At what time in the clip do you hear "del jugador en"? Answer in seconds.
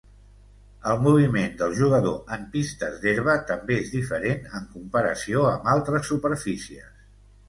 1.57-2.47